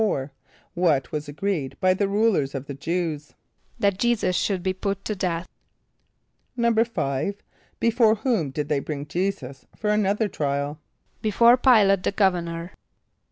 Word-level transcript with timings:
= 0.01 0.09
What 0.73 1.11
was 1.11 1.27
agreed 1.29 1.77
by 1.79 1.93
the 1.93 2.07
rulers 2.07 2.55
of 2.55 2.65
the 2.65 2.73
Jew[s+]? 2.73 3.35
=That 3.77 3.99
J[=e]´[s+]us 3.99 4.33
should 4.35 4.63
be 4.63 4.73
put 4.73 5.05
to 5.05 5.15
death.= 5.15 5.47
=5.= 6.57 7.35
Before 7.79 8.15
whom 8.15 8.49
did 8.49 8.67
they 8.67 8.79
bring 8.79 9.05
J[=e]´[s+]us 9.05 9.67
for 9.75 9.91
another 9.91 10.27
trial? 10.27 10.79
=Before 11.21 11.55
P[=i]´late 11.55 12.01
the 12.01 12.11
governor. 12.13 12.71